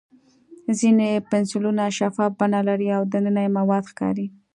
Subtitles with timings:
[0.79, 4.27] ځینې پنسلونه شفاف بڼه لري او دننه یې مواد ښکاري.